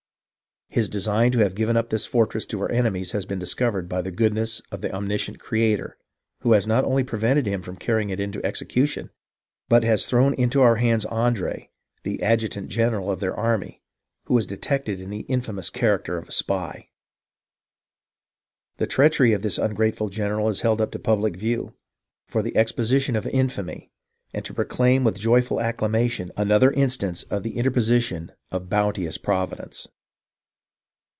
"His 0.81 0.87
design 0.87 1.33
to 1.33 1.39
have 1.39 1.53
given 1.53 1.75
up 1.75 1.89
this 1.89 2.05
fortress 2.05 2.45
to 2.45 2.61
our 2.61 2.71
enemies, 2.71 3.11
has 3.11 3.25
been 3.25 3.37
discovered 3.39 3.89
by 3.89 4.01
the 4.01 4.09
goodness 4.09 4.61
of 4.71 4.79
the 4.79 4.89
Omniscient 4.95 5.37
Creator, 5.37 5.97
who 6.43 6.53
has 6.53 6.65
not 6.65 6.85
only 6.85 7.03
prevented 7.03 7.45
him 7.45 7.61
carrying 7.75 8.09
it 8.09 8.21
into 8.21 8.39
execution, 8.45 9.09
but 9.67 9.83
has 9.83 10.05
thrown 10.05 10.33
into 10.35 10.61
our 10.61 10.77
hands 10.77 11.03
Andre, 11.07 11.69
the 12.03 12.23
Adjutant 12.23 12.69
general 12.69 13.11
of 13.11 13.19
their 13.19 13.35
army, 13.35 13.83
who 14.27 14.33
was 14.33 14.47
detected 14.47 15.01
in 15.01 15.09
the 15.09 15.25
infamous 15.27 15.69
character 15.69 16.17
of 16.17 16.29
a 16.29 16.31
spy." 16.31 16.87
The 18.77 18.87
treachery 18.87 19.33
of 19.33 19.41
this 19.41 19.57
ungrateful 19.57 20.07
general 20.07 20.47
is 20.47 20.61
held 20.61 20.79
up 20.79 20.91
to 20.93 20.99
pub 20.99 21.19
lic 21.19 21.35
view, 21.35 21.75
for 22.29 22.41
the 22.41 22.55
exposition 22.55 23.17
of 23.17 23.27
infamy, 23.27 23.91
and 24.33 24.45
to 24.45 24.53
proclaim 24.53 25.03
with 25.03 25.19
joyful 25.19 25.59
acclamation, 25.59 26.31
another 26.37 26.71
instance 26.71 27.23
of 27.23 27.43
the 27.43 27.57
interposition 27.57 28.31
of 28.53 28.69
bounteous 28.69 29.17
Providence. 29.17 29.89